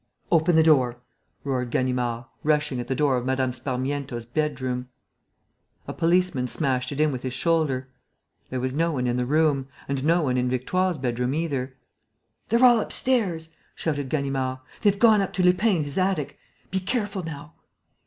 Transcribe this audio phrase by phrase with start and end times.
[0.31, 0.97] "Open the door!"
[1.43, 3.51] roared Ganimard, rushing at the door of Mme.
[3.51, 4.89] Sparmiento's bedroom.
[5.87, 7.87] A policeman smashed it in with his shoulder.
[8.49, 11.77] There was no one in the room; and no one in Victoire's bedroom either.
[12.49, 14.57] "They're all upstairs!" shouted Ganimard.
[14.81, 16.39] "They've gone up to Lupin in his attic.
[16.71, 17.53] Be careful now!"